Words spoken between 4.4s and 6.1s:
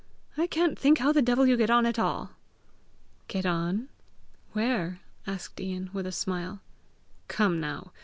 Where?" asked Ian with